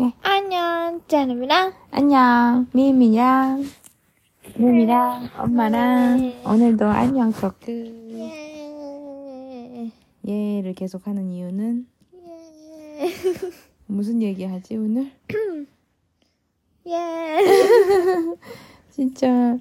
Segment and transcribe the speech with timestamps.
[0.00, 0.14] 네.
[0.22, 3.64] 안녕, 짜누미랑 안녕, 미미랑,
[4.54, 6.40] 루미랑, 엄마랑, 네.
[6.46, 7.72] 오늘도 안녕 토크.
[8.12, 9.90] 예.
[10.28, 13.10] 얘를 계속 하는 이유는 예.
[13.86, 15.10] 무슨 얘기 하지, 오늘?
[16.86, 17.38] 예.
[18.90, 19.58] 진짜,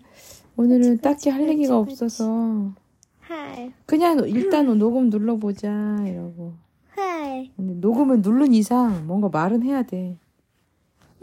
[0.56, 1.80] 오늘은 딱히 할 얘기가.
[1.80, 2.74] 없어서,
[3.22, 3.72] はい.
[3.88, 6.54] 그냥 일단 녹음 눌러보자, 이러고.
[6.90, 7.52] 하이.
[7.56, 10.20] 근데 녹음을 누른 이상 뭔가 말은 해야 돼.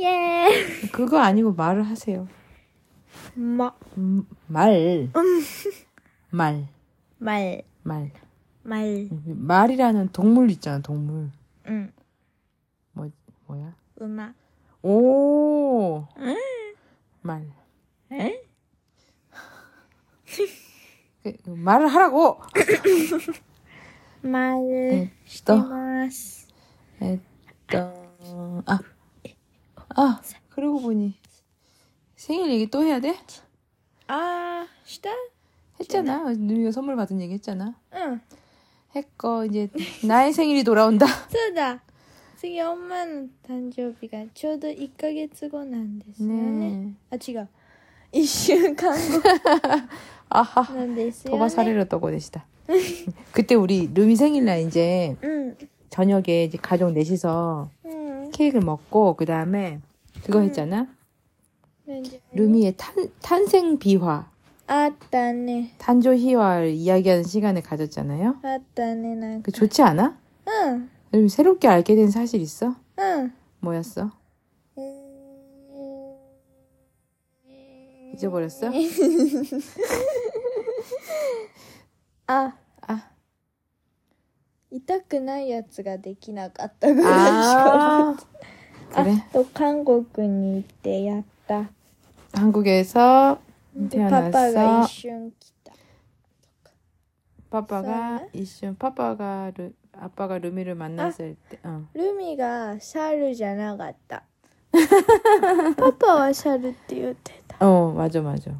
[0.00, 0.48] 예.
[0.92, 2.26] 그거 아니고 말을 하세요.
[3.34, 3.72] 마.
[3.96, 5.08] 음, 말.
[5.14, 5.42] 음.
[6.30, 6.68] 말.
[7.18, 7.62] 말.
[7.82, 8.12] 말.
[8.62, 9.08] 말.
[9.24, 11.30] 말이라는 동물 있잖아, 동물.
[11.66, 11.92] 응.
[12.92, 13.10] 뭐,
[13.46, 13.74] 뭐야?
[14.00, 14.34] 음악.
[14.82, 16.06] 오!
[16.18, 16.36] 응?
[17.22, 17.46] 말.
[18.12, 18.42] 에?
[21.22, 22.40] 그, 말을 하라고!
[24.20, 24.58] 말.
[24.62, 25.54] 에또.
[27.02, 27.20] 에
[27.70, 28.62] 또.
[28.66, 28.78] 아.
[29.95, 31.15] 아, 그러고 보니.
[32.15, 33.15] 생일 얘기 또 해야 돼?
[34.07, 35.09] 아, した?
[35.79, 36.33] 했잖아.
[36.35, 37.75] 누이가 선물 받은 얘기 했잖아.
[37.91, 38.21] うん。
[38.95, 39.69] 했고, 이제,
[40.05, 41.79] 나의 생일이 돌아온다.そ うだ。
[42.37, 46.95] 次、엄마の誕生日がちょうど1ヶ月後なんですよね。
[47.11, 47.11] 네.
[47.11, 47.47] あ、違う。
[48.13, 49.21] 1週間後
[50.29, 50.73] 아하.
[50.73, 51.37] なんですよね。
[51.37, 52.45] 도바 사례를 떠고 계시다.
[53.31, 55.57] 그때 우리 루미 생일날 이제 うん。
[55.89, 57.87] 저녁에 이제 가족 넷이서 う
[58.34, 59.80] 팬케이크를 먹고 그 다음에
[60.24, 60.88] 그거 했잖아.
[62.32, 64.28] 루미의 탄, 탄생 비화.
[64.66, 65.74] 아따네.
[65.78, 68.36] 탄조 희화를 이야기하는 시간을 가졌잖아요.
[68.42, 70.18] 아따네 그 좋지 않아?
[70.48, 70.88] 응.
[71.12, 72.74] 루미 새롭게 알게 된 사실 있어?
[72.98, 73.32] 응.
[73.60, 74.10] 뭐였어?
[78.14, 78.70] 잊어버렸어?
[82.28, 82.63] 아.
[84.73, 87.15] 痛くないやつができなかったぐらいし
[87.55, 88.15] か 아
[89.03, 89.23] 그래.
[89.29, 91.69] あと韓国に行ってやった。
[92.33, 93.37] 한국에서
[93.75, 94.85] でパパが 태어났어.
[94.85, 95.73] 一瞬来た。
[97.49, 98.29] 파파가 써?
[98.33, 101.83] 이瞬 파파가 루, 아빠가 루미를 만났을 때, 어.
[101.95, 104.23] ルミが猿じゃなかった。
[105.77, 107.57] パパは猿って言ってた。
[107.67, 108.51] 어, 맞아, 맞아.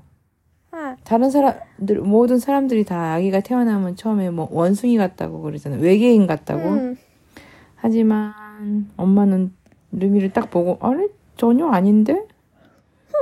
[1.04, 5.80] 다른 사람들 모든 사람들이 다 아기가 태어나면 처음에 뭐 원숭이 같다고 그러잖아요.
[5.80, 6.62] 외계인 같다고.
[6.68, 6.96] 음.
[7.76, 8.32] 하지만
[8.96, 9.52] 엄마는
[9.92, 12.26] 루미를 딱 보고 아래 전혀 아닌데.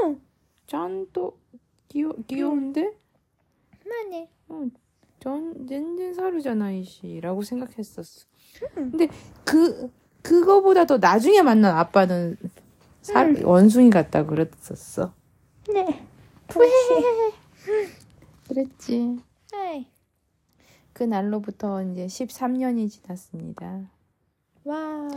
[0.04, 0.20] 응.
[0.66, 1.36] 짠또
[1.88, 2.92] 귀여 귀여운데.
[3.84, 4.28] 맞네.
[4.50, 4.70] 응.
[5.20, 8.26] 전 젠젠 사루잖아 이씨라고 생각했었어.
[8.78, 8.90] 응.
[8.90, 9.08] 근데
[9.44, 9.90] 그
[10.22, 12.36] 그거보다 더 나중에 만난 아빠는
[13.00, 13.42] 사, 응.
[13.44, 15.12] 원숭이 같다고 그랬었어.
[15.72, 16.06] 네.
[16.46, 17.41] 그렇지.
[18.48, 19.18] 그랬지.
[19.54, 19.86] 에이.
[20.92, 23.90] 그 날로부터 이제 13년이 지났습니다.
[24.64, 25.08] 와.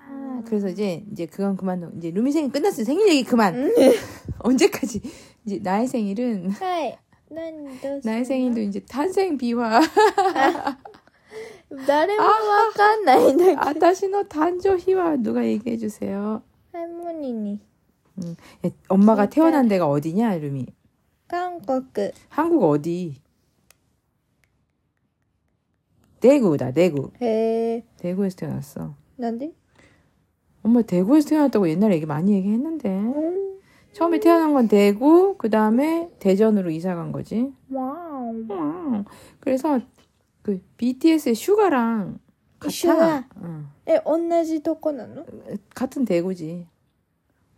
[0.00, 2.84] 아, 그래서 이제 이제 그건 그만 이제 루미 생일 끝났어요.
[2.84, 3.72] 생일 얘기 그만.
[4.38, 5.02] 언제까지
[5.44, 6.96] 이제 나의 생일은 에이.
[8.04, 9.76] 나의 생일도 이제 탄생 비화.
[9.78, 10.78] 아,
[11.68, 12.24] 나를 아.
[12.24, 13.58] 막간 나이들.
[13.58, 16.42] 아, 다시너 단조 희화 누가 얘기해 주세요.
[16.72, 17.60] 할머니니.
[18.22, 18.70] 음, 응.
[18.88, 20.66] 엄마가 태어난 데가 어디냐, 루미?
[21.27, 22.11] 韓国。
[22.29, 23.15] 한국 어디?
[26.19, 27.11] 대구다, 대구.
[27.21, 27.25] へ
[27.77, 27.83] え。
[27.97, 28.95] 대구에서 태어났어.
[29.17, 29.51] なんで
[30.63, 32.89] 엄마 대구에서 태어났다고 옛날에 얘기 많이 얘기했는데.
[33.91, 37.53] 처음에 태어난 건 대구, 그 다음에 대전으로 이사 간 거지.
[37.71, 38.51] わー。
[38.51, 39.03] 음.
[39.39, 39.79] 그래서
[40.41, 42.19] 그 BTS의 슈가랑
[42.59, 42.69] 같아.
[42.71, 43.27] 슈가.
[43.43, 43.67] 응.
[43.85, 45.25] え、同じとこなの
[45.75, 46.65] 같은 대구지.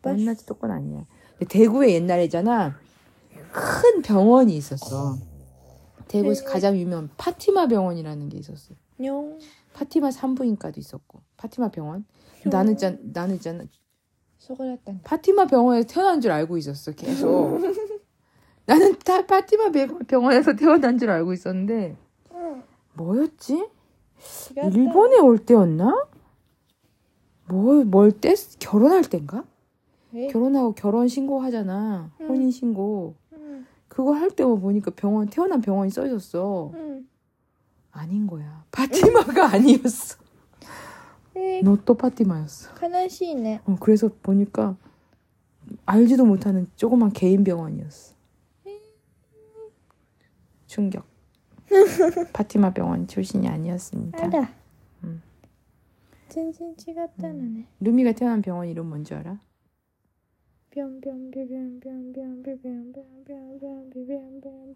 [0.01, 1.05] 맞- 만나지 똑건 아니야.
[1.37, 2.75] 근데 대구에 옛날에잖아.
[3.52, 5.12] 큰 병원이 있었어.
[5.12, 5.18] 어.
[6.08, 8.74] 대구에서 가장 유명한 파티마 병원이라는 게 있었어.
[9.04, 9.38] 요.
[9.74, 12.04] 파티마 산부인과도 있었고 파티마 병원.
[12.44, 13.64] 나는 있잖아, 나는 있잖아.
[14.38, 14.94] 소그랬다.
[15.04, 16.92] 파티마 병원에서 태어난 줄 알고 있었어.
[16.92, 17.60] 계속.
[18.66, 19.70] 나는 다 파티마
[20.06, 21.96] 병원에서 태어난 줄 알고 있었는데
[22.94, 23.68] 뭐였지?
[24.56, 26.06] 일본에 올 때였나?
[27.48, 28.34] 뭐, 뭘, 뭘 때?
[28.58, 29.44] 결혼할 땐가?
[30.30, 32.12] 결혼하고 결혼 신고하잖아.
[32.20, 33.14] 혼인 신고.
[34.00, 36.70] 그거 할때 뭐 보니까 병원 태어난 병원이 써졌어.
[36.72, 37.06] 응.
[37.92, 38.64] 아닌 거야.
[38.72, 40.16] 파티마가 아니었어.
[41.62, 42.72] 너 또 파티마였어.
[42.74, 43.60] 카나시네.
[43.66, 44.74] 어, 그래서 보니까
[45.84, 48.14] 알지도 못하는 조그만 개인 병원이었어.
[50.66, 51.04] 충격.
[52.32, 54.18] 파티마 병원 출신이 아니었습니다.
[54.24, 54.48] 알아.
[55.04, 55.22] 음.
[56.30, 57.56] 진진 찍었다는 음.
[57.60, 57.66] 애.
[57.84, 59.38] 루미가 태어난 병원 이름 뭔지 알아?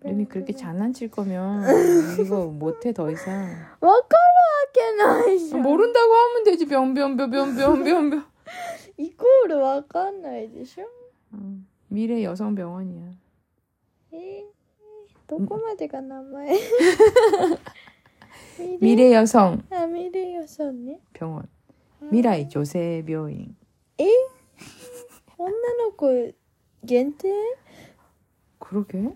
[0.03, 1.65] 루미 그렇게 장난칠 거면
[2.21, 3.49] 이거 못해 더 이상.
[3.81, 5.59] 와카르와케나이쇼.
[5.59, 6.67] 모른다고 하면 되지.
[6.67, 8.25] 뿅뿅뿅뿅뿅뿅뿅.
[8.97, 10.83] 이거를 와카나이디쇼.
[11.89, 13.13] 미래 여성 병원이야.
[14.15, 14.45] 에,
[15.29, 16.59] 도코마데가 남아요.
[18.81, 19.63] 미래 여성.
[19.71, 21.01] 아 미래 여성네.
[21.13, 21.47] 병원.
[22.01, 23.55] 미라이 조세 병원.
[24.01, 24.09] 에?
[25.44, 25.52] 女
[25.86, 26.34] の子
[26.86, 27.30] 限定
[28.60, 29.16] 그러게.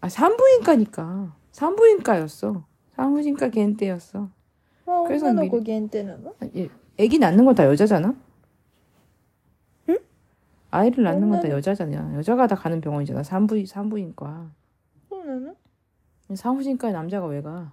[0.00, 1.34] 아, 산부인과니까.
[1.52, 2.64] 산부인과였어.
[2.96, 4.28] 산부인과 겐때였어.
[4.86, 6.68] はクレソン見る女の子限定なの 예,
[6.98, 8.14] 애기 낳는 건 다 여자잖아?
[9.88, 9.98] 응?
[10.70, 12.14] 아이를 낳는 건 다 엄마는- 여자잖아.
[12.16, 13.22] 여자가 다 가는 병원이잖아.
[13.22, 14.50] 산부, 산부인과.
[15.10, 15.54] そうなの
[16.34, 17.72] 산부인과에 남자가 왜 가?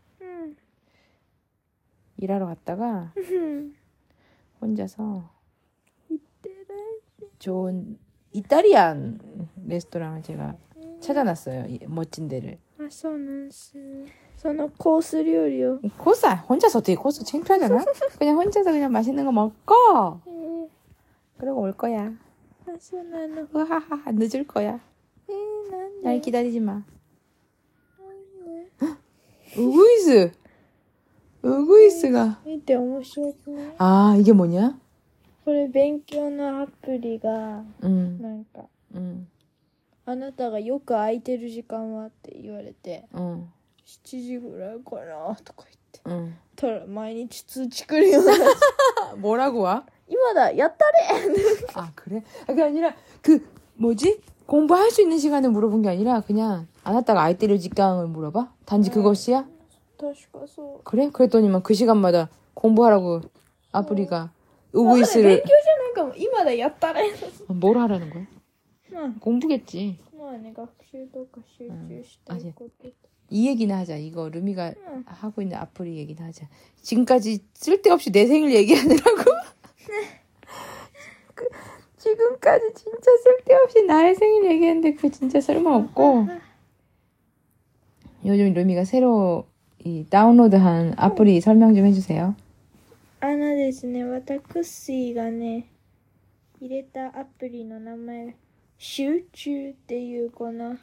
[2.21, 3.11] 일하러 갔다가
[4.61, 5.27] 혼자서
[7.39, 7.97] 좋은
[8.31, 9.19] 이탈리안
[9.65, 10.55] 레스토랑을 제가
[11.01, 11.65] 찾아놨어요.
[11.87, 12.59] 멋진 데를.
[14.37, 15.79] 저는 코스 요리요.
[15.97, 17.83] 코스 혼자서 어떻게 코스 챙피하잖아
[18.19, 20.21] 그냥 혼자서 그냥 맛있는 거 먹고
[21.37, 22.13] 그러고 올 거야.
[23.51, 24.79] 하하하 늦을 거야.
[26.03, 26.83] 날 기다리지 마.
[29.57, 30.31] 우이즈
[31.42, 32.40] 우구이스가.
[32.44, 34.78] 見て面白くない 아 이게 뭐냐?
[35.44, 38.62] これ勉強のアプリが、 응, なんか、
[38.96, 39.26] 응,
[40.04, 43.48] あなたがよく空いてる時間はって言われて、 응,
[43.86, 46.00] 7時ぐらいかなとか言って。
[46.08, 46.34] 응.
[46.56, 48.32] たら毎日通知来るような。
[49.12, 49.84] 아, 뭐라고 와?
[50.08, 51.28] 今だやったれ
[51.74, 52.22] 아 그래?
[52.42, 53.44] 아, 그게 아니라 그
[53.76, 54.20] 뭐지?
[54.46, 58.52] 공부할 수 있는 시간을 물어본 게 아니라 그냥 안 왔다가 아이 때릴 직강을 물어봐?
[58.64, 59.44] 단지 그것이야?
[60.01, 60.81] 다시 가서.
[60.83, 61.11] 그래?
[61.11, 63.21] 그랬더니만 그 시간마다 공부하라고
[63.71, 64.31] 아프리가
[64.73, 65.43] 우브이스를.
[65.43, 67.27] 그러니까 아, 뭐 이마다 였다라 해서.
[67.47, 68.25] 아, 뭘 하라는 거야?
[68.93, 69.15] 응.
[69.19, 69.99] 공부겠지.
[70.11, 70.51] 뭐 아니
[73.29, 73.97] 이 얘기나 하자.
[73.97, 75.03] 이거 루미가 응.
[75.05, 76.49] 하고 있는 아프리 얘기나 하자.
[76.81, 79.03] 지금까지 쓸데없이 내 생일 얘기하느라고.
[81.35, 81.47] 그,
[81.97, 86.27] 지금까지 진짜 쓸데없이 나의 생일 얘기했는데 그게 진짜 쓸모없고.
[88.25, 89.50] 요즘 루미가 새로
[89.84, 92.34] 이 다운로드한 아프리 설명 좀 해주세요.
[93.20, 95.68] あのですね、私がね、
[96.60, 98.36] 入れたアプリの名前、
[98.78, 100.76] 集中っていうこの、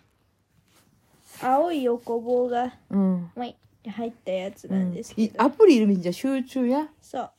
[1.41, 3.29] 青い横棒が、 응.
[3.35, 4.91] わいって入ったやつなん 응.
[4.93, 5.43] ですけ 이 ど。
[5.43, 6.89] 아프리 이름이 진짜 슈추야?
[7.01, 7.31] そう。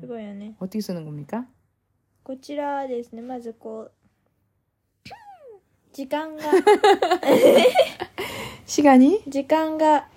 [0.00, 0.54] すごいよね。
[0.60, 1.46] 어떻게 쓰는 겁니까?
[2.24, 3.92] こちらはですね、まずこう、
[5.92, 6.42] 時間が、
[8.66, 9.22] 시간이?
[9.26, 10.08] 時間が、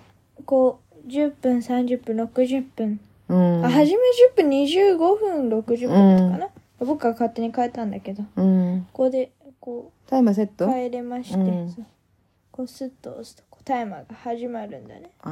[0.46, 3.00] こう、10分、30分、60分。
[3.30, 3.64] 응.
[3.64, 3.98] あ、初め
[4.34, 6.48] 10分、25分、60分かな。
[6.80, 8.86] 僕が勝手に変えたんだけど、こ 응.
[8.92, 9.30] こで、
[9.60, 10.66] こ 타이머 う、 세트?
[10.66, 11.86] 変えれまして、うんそう
[12.50, 15.10] こう、スッと押すと、こうタイマーが始まるんだね。
[15.22, 15.30] 아.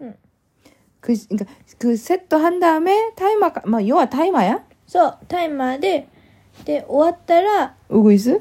[0.00, 0.14] 응.
[1.00, 1.46] 그, 그니까,
[1.78, 4.64] 그 세트 한 다음에 타이머가, 막, 요아 타이머야?
[4.86, 6.08] そう、タイマーで、
[6.64, 8.40] で、終わったら、 우구이스?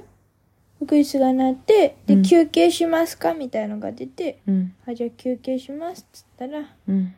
[0.82, 7.14] ウグイスが鳴って、で、うん休憩しますかみたいのが出て、 응, あ、じゃあ休憩しますっつったら、 응.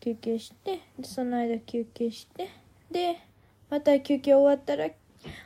[0.00, 2.48] 休憩してでその間休憩して
[2.90, 3.20] で
[3.70, 4.90] また休憩終わったら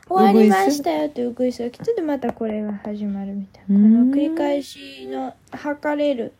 [0.07, 6.33] 終わりましたよってウグイスが来てでまたこれが始まるみたいなこうんの繰り返しの測れる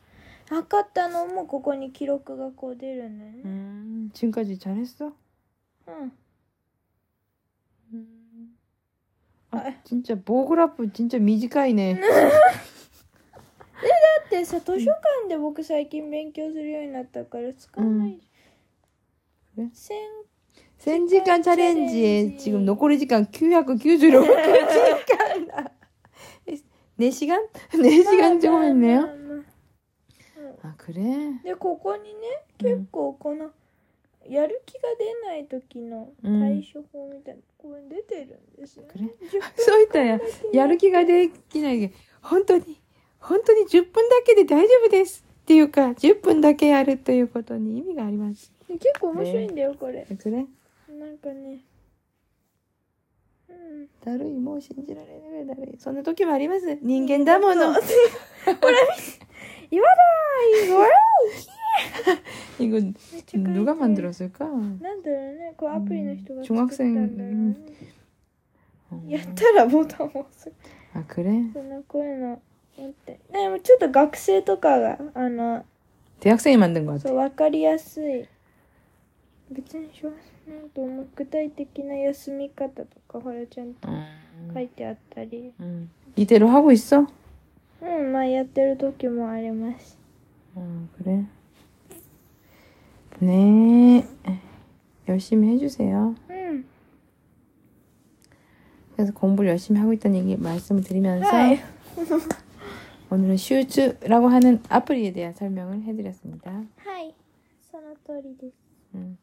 [0.49, 5.13] 測ったのもここに記録がこう出るんだよね 음, 지금까지 잘했어?
[9.53, 9.73] うん、 아, 아.
[9.83, 11.95] 진짜 모그라프 진짜 미지가이네.
[11.95, 12.07] だ
[14.25, 18.19] ってさ図書館で僕最近勉強するようになったから使わない
[19.55, 19.97] じゃん、うん千
[20.77, 22.43] 센지간 챌린지에 챌린지.
[22.43, 24.27] 지금 노코리 시간 996.
[26.99, 27.47] 4시간?
[27.71, 29.01] 4시간 조금 했네요.
[29.01, 29.43] まあまあま
[30.63, 31.39] あ 아, 그래?
[31.43, 33.51] でここにね結構この
[34.28, 38.88] やる気が出ない時の対処法みたいな、これ出てるんですよ、ね。
[38.92, 39.04] 그 래?
[39.06, 40.20] 10 そういったや、
[40.52, 42.80] やる気ができない本当に、
[43.20, 45.24] 本当に10分だけで大丈夫です。
[45.42, 48.52] っていうか、10分だけやるということに意味があります。
[48.72, 50.04] 分結構面白いんだよ、これ。
[50.04, 50.46] くれ？
[50.88, 51.60] なんかね。
[53.48, 53.88] うん。
[54.04, 55.78] だるい、もう信じられないだるい。
[55.78, 56.78] そんな時もあります。
[56.80, 57.72] 人間だもの。
[57.74, 57.80] ほら、
[59.71, 60.89] 今だーいほら
[62.59, 64.45] 이거 めっちゃ書いてる 누가 만들었을까?
[64.45, 67.55] なんだろうね、こうアプリの人がうん作ったんだろうね。
[68.91, 69.09] 어.
[69.09, 70.51] やったらボタンを押す
[70.93, 71.51] 아 그래?
[71.53, 72.41] そのこういうの
[72.77, 75.65] 持ってでもちょっと学生とかがあの
[76.19, 77.09] 대학생이 만든 것 같아.
[77.09, 78.25] そう分かりやすい
[79.51, 80.09] 別にしょ
[80.49, 85.89] なんとも具体的な休み方とかほらちゃんと 음, 書いてあったり 음.
[86.15, 87.05] 이대로 하고 있어?
[87.81, 89.97] うんまあやってる時もあります
[90.55, 91.25] 어, 그래.
[93.19, 94.05] 네.
[95.07, 96.15] 열심히 해주세요.
[96.29, 96.65] うん
[98.95, 101.59] 그래서 공부를 열심히 하고 있다는 얘기 말씀을 드리면서 はい
[103.09, 106.51] 오늘은 슈즈라고 하는 아플리에 대한 설명을 해드렸습니다.
[106.51, 107.13] はい
[107.61, 108.55] その通りです
[108.95, 109.17] 음,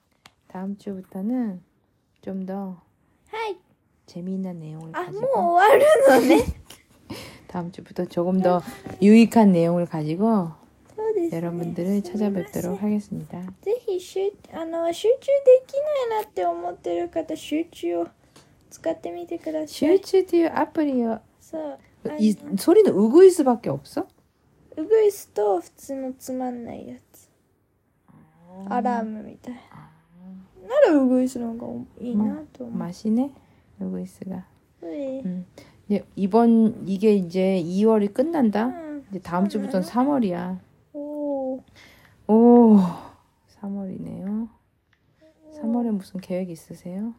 [0.49, 1.61] 다음 주부터는
[2.23, 2.81] 좀 더
[3.31, 3.57] はい
[4.07, 6.45] 재미있는 내용을 あもう 가지고 終わるのね
[7.49, 8.63] 다음 주부터 조금 더
[9.03, 10.49] 유익한 내용을 가지고
[10.95, 13.41] そうですね 여러분들을 すみません 찾아뵙도록 하겠습니다.
[13.63, 15.75] ぜひ集あの集中でき
[16.09, 18.09] ないなって思ってる方集中を
[18.71, 24.07] 使ってみてください 슈즈디오 아플리어 そうあの 이 소리는 우그이스밖에 없어?
[24.77, 27.31] ウグイスと普通のつまんないやつ
[28.69, 33.31] アラームみたいならウグイスの方がいいなと思う、 맛이네
[33.81, 34.43] 우그이스가.
[34.81, 35.23] そうで
[35.90, 38.68] 근데 이번 이게 이제 2월이 끝난다.
[38.68, 40.60] 음, 이제 다음 주부터 3월이야.
[40.94, 41.64] 오.
[42.28, 42.78] 오.
[43.60, 44.50] 3월이네요.
[45.56, 47.16] 3월에 무슨 계획 있으세요?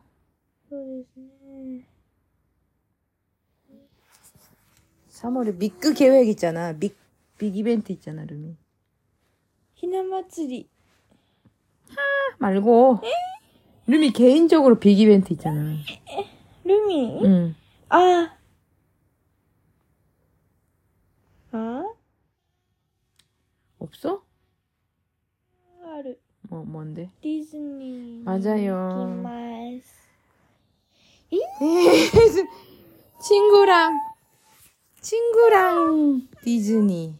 [5.09, 6.73] 3월에 미끄 계획 있잖아.
[6.73, 6.97] 믹,
[7.39, 8.57] 빅 이벤트 있잖아, 루미.
[9.75, 10.69] 희나마츠리.
[11.89, 11.97] 하,
[12.39, 13.01] 말고.
[13.89, 15.75] 루미 개인적으로 빅 이벤트 있잖아.
[16.63, 17.21] 루미?
[17.25, 17.55] 응.
[17.89, 18.37] 아.
[28.31, 29.25] 맞아요.
[33.21, 33.99] 친구랑
[35.01, 37.19] 친구랑 디즈니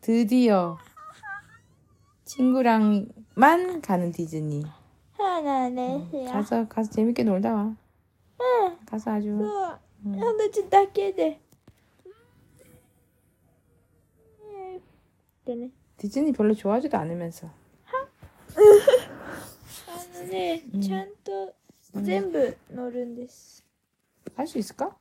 [0.00, 0.76] 드디어
[2.24, 4.64] 친구랑만 가는 디즈니
[5.16, 7.76] 하나 어, 가서 가서 재밌게 놀다 와.
[8.40, 8.78] 응.
[8.86, 9.28] 가서 아주.
[10.06, 10.18] 응.
[10.18, 11.40] 나 진짜 깨네.
[15.44, 15.70] 되네.
[15.96, 17.63] 디즈니 별로 좋아하지도 않으면서.
[20.13, 21.53] あのね、うんちゃんと
[21.95, 23.63] 全部乗るんです。
[24.35, 24.95] 할 수 있을까?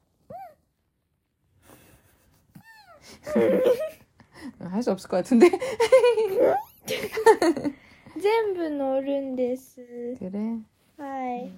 [4.60, 5.50] 할 수 없을 것 같은데.
[8.20, 9.80] 全部乗るんです。
[10.18, 10.58] 그래.
[10.96, 11.50] はい。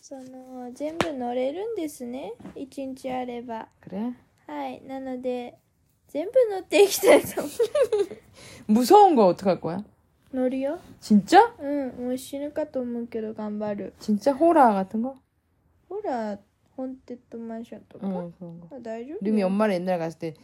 [0.00, 2.32] その、全部乗れるんですね。
[2.54, 3.68] 一日あれば。
[3.80, 4.12] 그래.
[4.46, 4.80] はい。
[4.84, 5.58] なので、
[6.08, 7.50] 全部乗っていきたいと思
[8.68, 9.84] 무서운 거 어떡할 거야?
[10.32, 10.36] う。
[10.36, 10.78] 乗るよ。
[11.00, 11.38] 진짜?
[11.60, 11.66] う
[12.02, 12.06] ん。
[12.06, 13.92] もう死ぬかと思うけど頑張る。
[14.00, 15.14] 진짜 호라 같은 거?
[15.88, 16.38] ほら、
[16.76, 18.06] ホンテッドマンションとか。
[18.06, 18.68] 응, 그런 거.
[18.76, 20.34] あ大丈夫 루미 엄마를 옛날에 갔을 때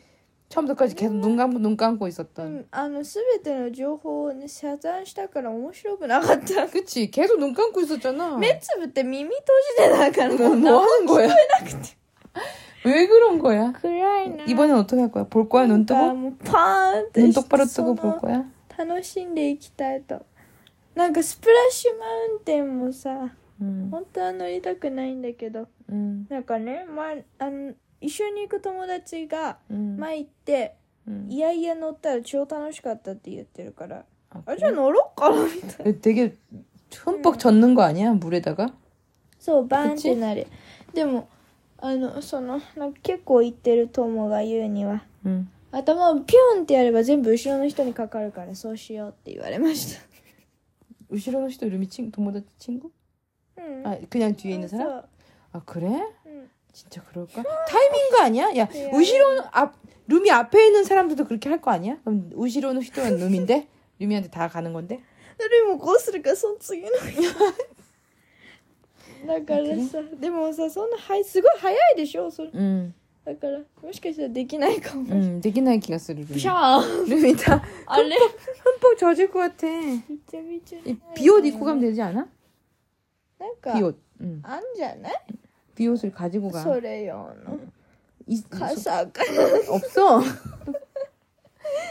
[0.48, 2.46] 처음부터까지 계속 눈 감고 눈 감고 う 있었던.
[2.46, 6.66] ん、あの、すべての情報をね、遮断したから面白くなかった。
[6.68, 7.10] 그치?
[7.10, 8.36] 계속 눈 감고 있었잖아.
[8.38, 9.40] 目つぶって耳閉
[9.78, 11.28] じてたから、 뭐, もう 뭐 하는 거야?
[12.84, 13.72] 왜 그런 거야?
[13.72, 14.44] 暗いな。
[14.44, 15.24] 이번엔 어떻게 할 거야?
[15.24, 15.66] 볼 거야?
[15.66, 16.14] 눈 なんか 뜨고?
[16.14, 18.44] もうパーンってし 눈 て 똑바로 そ 뜨고 の 볼 거야?
[18.76, 20.24] 楽しんでいきたいと。
[20.94, 23.30] なんかスプラッシュマウンテンもさ、
[23.60, 30.74] 응, 本当は乗りたくないんだけど、 응, なんかね、前、あの、一緒に行く友達が 응, 前行って、
[31.08, 31.26] 응.
[31.30, 34.56] いやいや乗ったら超楽しかったって言ってるから、 아, あ、 그래?
[34.58, 36.00] じゃあ乗ろっかなみたいな。
[36.00, 36.34] 되게
[36.90, 38.12] 흠뻑 젖는 거 아니야?
[38.12, 38.74] 물에다가?
[39.38, 40.02] そう、バーンっ 그치?
[40.02, 40.46] てなる。
[40.92, 41.28] でも、
[41.78, 45.48] あの、その、なんか結構行ってる友が言うには、 응.
[45.70, 50.02] 頭をピョンってやれば全部後ろの人にかかるからそうしようって言われました。
[51.10, 52.90] 우시로노 씨도 루미 친 도모다치 친구?
[53.58, 53.86] うん。
[53.86, 54.98] 아, 그냥 뒤에 있는 そ 사람?
[54.98, 55.04] う。
[55.52, 55.88] 아, 그래?
[56.26, 56.48] うん。
[56.72, 57.42] 진짜 그럴까?
[57.42, 58.56] 타이밍 거 아니야?
[58.56, 59.74] 야, 네, 우시로는 앞
[60.08, 61.98] 루미 앞에 있는 사람들도 그렇게 할 거 아니야?
[62.04, 63.68] 그럼 우시로는 휘도는 루미인데
[63.98, 65.00] 루미한테 다 가는 건데?
[65.38, 67.16] でもこうするからその次の日
[69.26, 72.94] だからさでもさそんなはいすごい早いでしょそれ 응,
[73.26, 76.38] だからもしかしたらできないかも、 응, 되게 나의 기가 쓰르 루미.
[76.40, 79.66] シャー 루미 다 あれ 흠뻑 젖을 것 같아.
[80.08, 82.26] びちゃびちゃ 이 비옷 입고 가면 되지 않아?
[83.38, 83.96] なんか 비옷.
[84.22, 84.40] 응.
[84.44, 85.12] あんじゃない
[85.76, 86.62] 비옷을 가지고 가.
[86.62, 87.58] それ用の
[88.26, 89.22] 이, 傘か
[89.68, 90.20] 없어.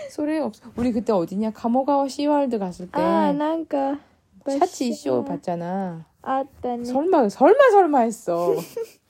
[0.09, 0.69] 소리 없어.
[0.75, 1.51] 우리 그때 어디냐?
[1.51, 3.99] 가모가와 시월드 갔을 때 ああなんか
[4.45, 6.05] 샤치 쇼 봤잖아.
[6.23, 8.55] あったね 설마 설마 설마 했어.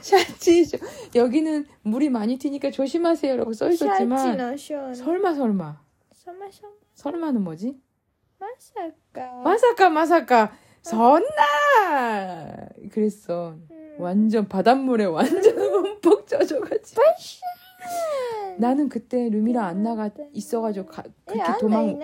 [0.00, 0.78] 샤치쇼.
[1.14, 4.18] 여기는 물이 많이 튀니까 조심하세요라고 써 있었지만
[4.94, 5.80] 설마 설마.
[6.12, 6.74] 설마 설마.
[6.94, 7.80] 설마는 뭐지?
[8.38, 9.32] 마사카.
[9.42, 10.52] 마사카 마사카.
[10.82, 13.56] 선나 그랬어.
[13.70, 13.96] 음.
[13.98, 17.02] 완전 바닷물에 완전 흠뻑 젖어가지고.
[18.58, 21.98] 나는 그때 루미랑 안나가 있어가지고 가, 그렇게 도망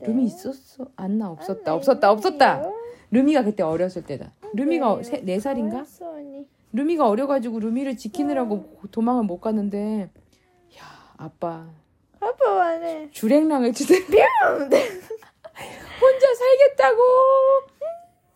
[0.00, 0.86] 루미 있었어?
[0.96, 2.62] 안나 없었다 없었다 없었다.
[3.10, 4.32] 루미가 그때 어렸을 때다.
[4.54, 5.84] 루미가 세, 4살인가?
[6.74, 10.10] 루미가 어려가지고 루미를 지키느라고 도망을 못 갔는데
[10.76, 10.82] 야
[11.16, 11.68] 아빠.
[12.18, 13.94] 아빠 와네 주랭랑을 주대.
[16.00, 17.00] 혼자 살겠다고!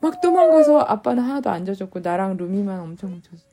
[0.00, 3.44] 막 도망가서 아빠는 하나도 안 젖었고 나랑 루미만 엄청 젖었어.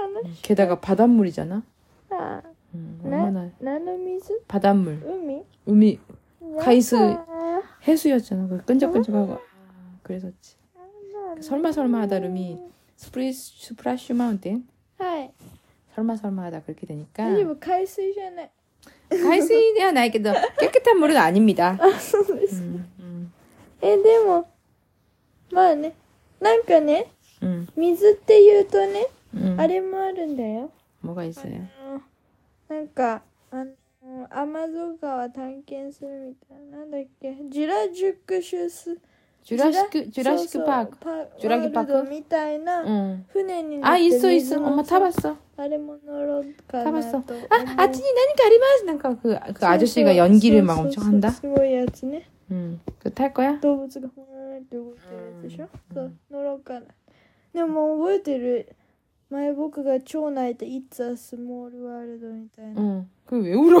[0.00, 1.62] 음, 게다가 바닷물이잖아?
[2.10, 2.42] 아,
[2.74, 5.02] 음, 얼마나 나미즈 바닷물.
[5.04, 5.44] 우미?
[5.66, 6.00] 우미
[6.58, 6.96] 카이스
[7.86, 8.48] 해수였잖아.
[8.48, 9.38] 그 끈적끈적하고.
[10.02, 10.56] 그래서지.
[11.40, 12.58] 설마 설마 하다 루미.
[13.01, 14.67] 스프리 스프라슈 마운틴
[14.97, 15.31] はい
[15.95, 18.51] 설마 설마 하다 그렇게 되니까 大丈夫海水じゃない
[19.09, 23.31] 海水ではないけど 깨끗한 물은 아닙니다 そうです 음, 음,
[23.81, 24.49] えでも
[25.51, 25.93] まあね
[26.39, 27.07] なんかね
[27.41, 29.59] 음, 水って言うとね 음.
[29.59, 30.71] あれもあるんだよ
[31.03, 31.67] 뭐가 있어요
[32.69, 38.97] なんかあのアマゾン川探検するみたいななんだっけジュラジュックシュス
[39.43, 43.25] 주라시크 주라시크 そうそう 파크 パジュラギパークワールドみたいな 응.
[43.29, 48.45] 船に乗って 아 있어 水 있어 の 엄마 さ 타봤어 あれも乗ろうかな 타봤어 と 아 아치니 나니까
[48.45, 52.79] 아리마스 난가 그, 그 아저씨가 연기를 막 엄청 한다 すごいやつね 응.
[52.99, 53.57] 그거 탈 거야?
[53.59, 56.81] 動物がふーんって動いてるやつでしょ、そう乗ろうかな
[57.53, 58.75] でももう覚えてる
[59.29, 63.07] 前僕が超泣いた「It's a Small World」みたいな、ね 응.
[63.25, 63.79] 그거 왜 울어?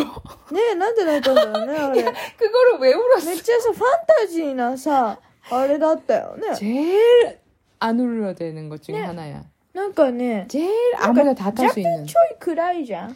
[0.71, 3.25] えなんで泣いたんだろうねあれ 그거를 왜 울었어?
[3.25, 7.39] めっちゃさファンタジーなさ あれだったよね 제일
[7.79, 9.01] 안 울어야 되는 것 중에 네.
[9.05, 9.43] 하나야.
[9.73, 12.05] なんかね 제일 아무나 다 탈 若 수 干 있는.
[12.05, 13.15] ちょい暗いじゃん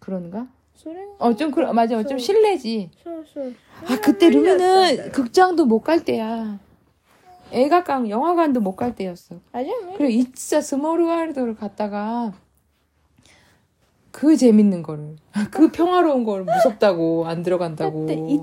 [0.00, 0.46] 그런가?
[0.76, 1.96] それが 어, 좀, 그러, 맞아.
[2.04, 2.90] 좀 저- 실내지.
[3.02, 3.54] そうそう
[3.84, 6.58] 아, 그때 無理だったんだ 루미는 よ 극장도 못 갈 때야.
[7.52, 9.36] 애가강, 영화관도 못 갈 때였어.
[9.52, 12.32] あじゃあ無理 그래, 이 진짜 스몰 월드를 갔다가
[14.12, 15.16] 그 재밌는 거를,
[15.50, 18.06] 그 평화로운 걸 무섭다고 안 だっ 들어간다고.
[18.06, 18.42] て一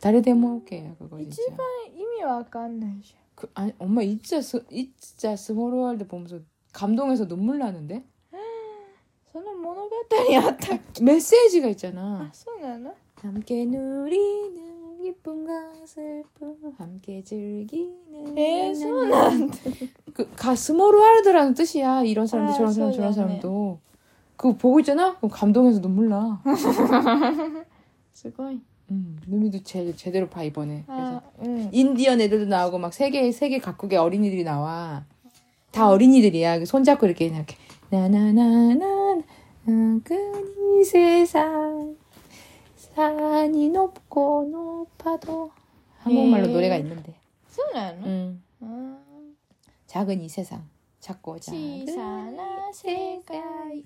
[0.00, 1.56] 誰でも OK 야, 그거 番一 진짜.
[1.56, 6.38] 番意味わかんないじ 그, 아니, 엄마 이 진짜, 스, 이 진짜 스몰 월드 보면서
[6.72, 8.04] 감동해서 눈물 나는데?
[8.32, 8.40] ゃん
[9.32, 12.28] その物語あったっ 메시지가 け 있잖아.
[12.30, 15.52] あそうなの 함께 누리는 기쁨과
[15.86, 19.56] 슬픔 함께 즐기는 えー、そうなんだ
[20.14, 23.28] 그 가 스몰 월드라는 뜻이야 이런 사람도 아, 저런 사람 저런 소리네.
[23.40, 23.80] 사람도
[24.36, 26.42] 그거 보고 있잖아 그럼 감동해서 눈물 나
[28.12, 28.60] すごい
[28.91, 30.83] 음, 루미도 제, 제대로 봐 이번에.
[30.85, 31.69] 그래서 음.
[31.71, 35.05] 인디언 애들도 나오고 막 세계 세계 각국의 어린이들이 나와.
[35.71, 36.59] 다 어린이들이야.
[36.59, 37.55] 그 손잡고 이렇게 이렇게
[37.89, 39.21] 나나나나
[39.63, 41.95] 나그이 세상
[42.75, 45.51] 산이 높고 높아도
[45.99, 46.53] 한국말로 예.
[46.53, 47.15] 노래가 있는데.
[47.47, 48.03] 순한.
[48.03, 48.43] 음.
[49.87, 50.67] 작은 이 세상
[50.99, 52.37] 작고 작은 세상.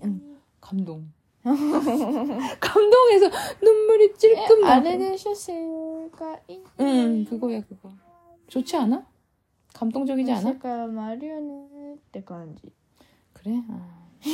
[0.04, 0.10] 응.
[0.10, 0.38] 음.
[0.60, 1.12] 감동.
[2.61, 3.31] 감동해서
[3.63, 5.53] 눈물이 え 찔끔 あ 나고 れでしょ世
[6.17, 6.39] 界
[6.81, 7.91] 응 그거야 그거
[8.49, 9.03] 좋지 않아?
[9.73, 10.59] 감동적이지 世 않아?
[10.59, 12.71] 界もあるよねって感じ
[13.33, 13.53] 그래?
[13.71, 14.01] 아.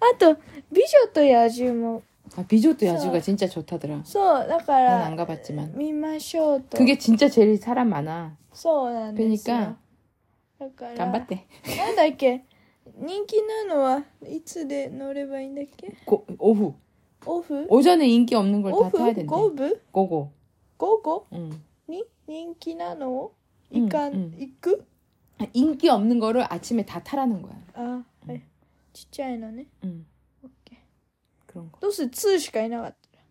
[0.00, 0.34] あと「
[0.70, 2.02] 美女と野獣」も
[2.36, 4.00] 아, 비조또 야주가 진짜 좋다더라.
[4.04, 5.72] そうだか 난 ら 안 가봤지만.
[5.76, 8.36] 見ましょうと 그게 진짜 제일 사람 많아.
[8.52, 9.76] そうなんですよ 그러니까
[10.58, 10.94] だから
[11.26, 11.46] 깜bat대.
[11.76, 12.44] なんだっけ
[12.98, 16.74] 人気なのはいつで乗ればいいんだっけ 고, 오후.
[17.24, 19.24] オフ 오전에 인기 없는 걸 オ 다 フ 타야 된대.
[19.26, 20.32] 五部 고고.
[20.78, 21.50] 午後 응.
[21.88, 23.34] に人気なのを
[23.72, 24.34] 응, 行かん、 응.
[24.38, 24.84] 行く
[25.38, 27.52] 아, 인기 없는 거를 아침에 다 타라는 거야.
[27.74, 28.42] あはい
[28.92, 30.04] ちっちゃいのね 응.
[30.42, 30.78] オッケー
[31.46, 31.78] 그런 거.
[31.80, 33.24] どうする2しかいなかったら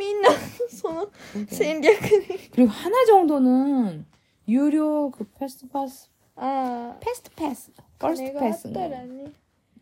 [0.00, 0.30] みんな
[0.70, 1.54] その 그러게.
[1.54, 4.06] 戦略に 그리고 하나 정도는
[4.48, 9.32] 유료 그 패스트 패스 ああ 패스트 패스 金 퍼스트 があっ 패스 たらね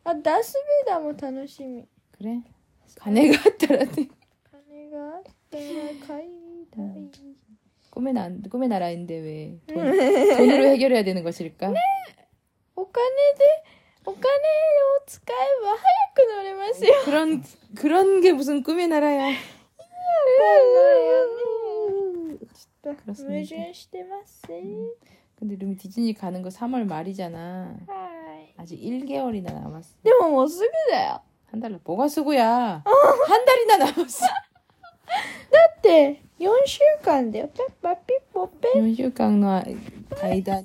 [0.04, 2.40] あダース・ベイダーも楽しみ 그래
[2.98, 4.08] 가네가 왔다라니
[4.50, 5.62] 金があったら
[6.06, 6.30] 買い
[6.70, 7.10] たい、
[7.90, 9.76] 꿈의 나 꿈의 나라인데 왜 돈,
[10.36, 11.72] 돈으로 해결해야 되는 것일까?
[12.74, 13.04] お金
[13.38, 13.64] で
[14.04, 14.30] お金を
[15.06, 15.78] 使えば早
[16.14, 17.42] く乗れますよ 그런
[17.74, 19.24] 그런 게 무슨 꿈의 나라야.
[19.26, 21.26] わかんないよ
[22.34, 23.54] ねちょっと 그렇습니다.
[23.56, 24.42] 矛盾してます、
[25.40, 27.76] 근데 루미 디즈니 가는 거 3월 말이잖아.
[27.86, 27.94] は
[28.42, 28.54] い。
[28.56, 29.96] 아직 1개월이나 남았어.
[30.02, 31.20] でももうすぐだよ。
[31.50, 32.82] 한 달, 뭐가 수고야?
[32.84, 34.26] 한 달이나 남았어.
[34.26, 34.32] だ
[35.78, 37.48] って、4週間だよ。
[37.48, 38.78] ペッパピッポペッ。
[38.78, 39.62] 현실강로
[40.10, 40.62] 가이다.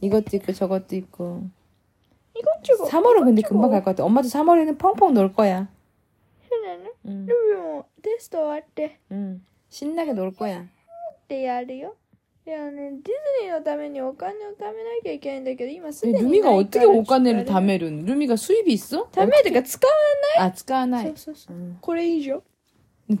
[0.00, 1.42] 이것도 있고 저것도 있고.
[2.34, 2.86] イゴチョコ。
[2.88, 4.04] 3월은 근데 금방 갈 것 같아.
[4.04, 5.68] 엄마도 3월에는 펑펑 놀 거야.
[6.48, 9.42] そうなの 응, ルビもテスト終わって、 응.
[9.68, 10.60] 신나게 놀 거야.
[10.62, 10.66] っ
[11.26, 11.94] てやるよ。
[12.44, 13.12] でもね、ディズ
[13.44, 19.04] ニーのためにお金を貯めなきゃいけないんだけど、今すで 네, にないから 루미가 어떻게 ちょっと 오가네를 あれ 담에는 루미가 수입이 있어?
[19.12, 19.92] 貯めとか使わ
[20.46, 21.12] 아, 使わなない。
[21.12, 21.56] いそうそうそう。
[21.56, 21.76] 음.
[21.82, 22.42] これ以上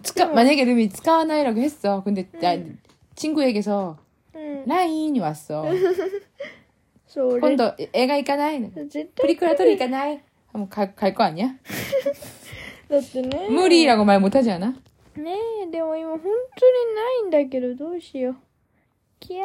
[0.02, 2.02] ska, 만약에 루미 使わない라고 했어.
[2.04, 2.78] 근데 나 음.
[3.16, 3.98] 친구에게서
[4.34, 4.64] うん。
[4.66, 5.64] 라인이 왔어.
[7.06, 10.20] そう、俺 혼도 애가 있까나이 絶対 프리크라토리 있까나이
[10.52, 11.54] 하면 갈 거 아니야?
[12.88, 13.48] だってね。
[13.50, 14.74] 무리라고 말 못하지 않아?
[15.16, 18.36] ねえ、でも今本当にないんだけど、どうしよう。
[19.22, 19.44] キャ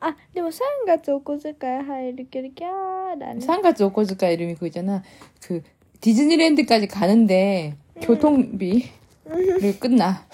[0.00, 3.44] あ、でも3月お小遣い入るけど、キャーだね。
[3.46, 5.02] 3가 오코즈카 이름이 그거 있잖아.
[5.42, 5.62] 그
[6.00, 8.82] 디즈니랜드까지 가는데 교통비를
[9.78, 10.26] 끝나.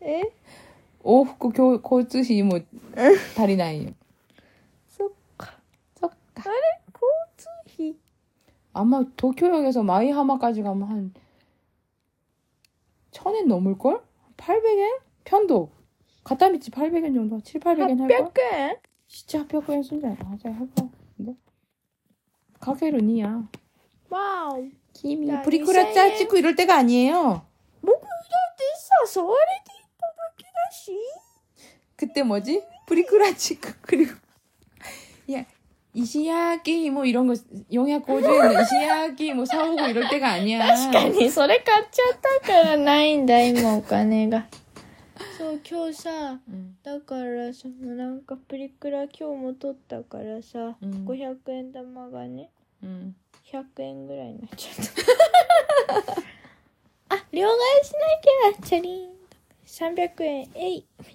[0.00, 0.22] え
[1.02, 2.60] 오후쿠 교, 고츠시 뭐
[3.36, 3.94] 다리나이.
[4.88, 5.52] そっか。
[6.00, 6.14] 썩가.
[6.36, 6.54] あれ
[6.92, 7.00] 交
[7.36, 7.96] 通費
[8.72, 11.14] 아마 도쿄역에서 마이하마까지 가면 한
[13.12, 14.00] 천엔 넘을걸?
[14.36, 14.98] 800엔?
[15.24, 15.70] 편도.
[16.28, 17.40] 갖다 밑지 800엔 정도?
[17.40, 18.08] 7, 800엔 할걸?
[18.08, 18.76] 800円
[19.08, 20.16] 진짜 800엔 쓴지 알아.
[20.24, 20.68] 맞아, 할걸.
[21.16, 21.34] 근데?
[22.60, 23.42] 가게로 니야.
[24.10, 24.64] わお。
[24.94, 26.16] 김이 야, 브리쿠라 짜 이사해.
[26.16, 27.44] 찍고 이럴 때가 아니에요.
[27.82, 28.64] 僕だって
[29.06, 30.92] さ、誘われていっただけだし。
[31.96, 32.62] 그때 뭐지?
[32.86, 34.14] 브리쿠라 찍고 그리고
[35.32, 35.44] 야
[35.94, 37.34] 이시야기 뭐 이런 거
[37.72, 40.64] 영약 고주에는 이시야기 뭐 사오고 이럴 때가 아니야.
[40.66, 44.46] 確かに、それ買っちゃったからないんだ、今お金が。
[45.37, 52.49] そう今日さ、うん、だからそのなんかプリクラ今日も撮ったからさ、うん、500円玉がね、
[52.83, 53.15] うん、
[53.51, 56.13] 100円ぐらいになっちゃった。
[57.15, 57.51] あ両替
[57.83, 57.99] しな
[58.53, 59.09] きゃチャリン
[59.65, 61.05] 300円えいみ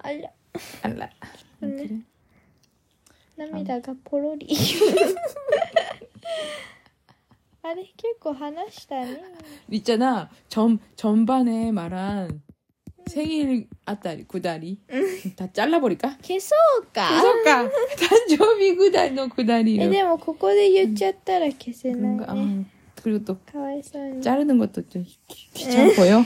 [0.00, 0.28] たいな。
[0.28, 0.32] あら。
[0.82, 1.10] あら、
[3.36, 4.48] 涙がポロリ。
[7.63, 9.21] あれ、結構話したね。
[9.69, 10.29] 있잖아.
[10.47, 12.41] 전 전반에 말한
[13.07, 14.79] 생일 아따리 구다리
[15.35, 16.17] 다 잘라버릴까?
[16.21, 17.09] 消そうか。
[17.43, 17.69] 그럴까?
[17.97, 19.89] 단조비 구다리 너 え、 구다리로.
[19.89, 22.27] でもここで言っちゃったら消せ 그런가?
[22.33, 22.65] ないね。
[22.95, 24.21] 아, 그리고 또 かわいそうに。
[24.21, 25.17] 자르는 것도 좀 귀-
[25.53, 26.23] 귀찮고요.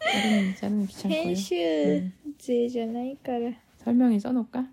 [0.00, 1.22] 자르는 자르는 귀찮고요.
[1.24, 3.52] 編集税じゃないから。
[3.84, 4.66] 설명에 써놓을까?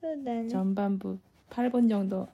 [0.00, 0.48] そうだね。
[0.48, 1.18] 전반부
[1.50, 2.26] 8번 정도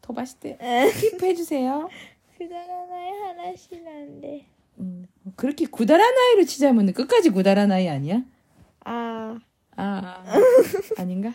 [0.00, 1.88] 토바시대 うん 킵해주세요.
[2.40, 4.44] くだらない話なんで。
[4.78, 8.22] 음, 그렇게 구다라나이로 치자면 끝까지 구다라나이 아니야?
[8.84, 9.40] ああ。
[9.78, 10.24] 아,
[10.98, 11.32] 아닌가?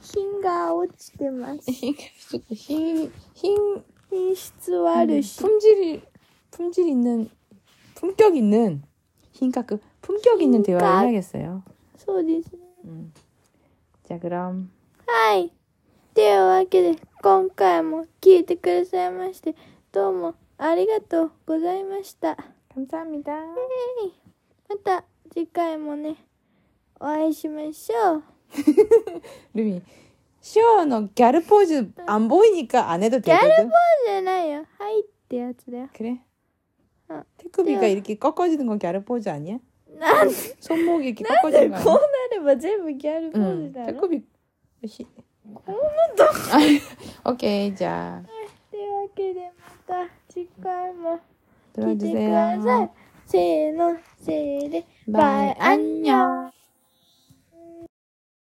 [0.00, 1.70] 品が落ちてます。
[1.70, 1.94] 흰,
[2.50, 5.38] 흰, 흰 品質悪し。
[5.40, 6.02] 품질,
[6.50, 7.30] 품질 있는,
[7.94, 8.82] 품격 있는,
[9.32, 11.02] 흰가크, 품격 있는 대화를 흰각.
[11.04, 11.62] 해야겠어요.
[11.96, 12.60] そうですね。
[12.84, 13.12] 음.
[14.08, 14.70] 자, 그럼,
[15.06, 15.52] はい。
[16.14, 19.54] というわけで、今回も聞いてくださいまして、
[19.91, 22.35] どうもありがとうございました。
[22.75, 23.05] 감 사。
[24.69, 26.15] また次回もね、
[26.99, 28.23] お会いしましょう。
[29.55, 29.81] ルミ、
[30.41, 33.71] ショーのギャルポーズアンボイニカアネドテギャルポーズ
[34.07, 34.65] じゃないよ。
[34.77, 35.89] はいってやつだよ。
[35.93, 36.17] 그 래?
[37.09, 39.57] 어, 태쿠비가 이렇게 꺾어지는 건 갸르 포즈아ん 야?
[39.97, 40.27] 난
[40.59, 44.25] 손목こうなれば全部ギャルポーズだ를맞으면 갸르 포즈 다.
[44.83, 45.07] 태쿠비 시?
[45.47, 46.15] 코나
[47.23, 47.31] 도.
[47.31, 47.71] 오 케.
[47.71, 49.51] というわけで。
[49.87, 51.19] 치과 치과마
[51.71, 52.89] 들어주세요.
[53.25, 56.51] 세노 세리 말 안녕.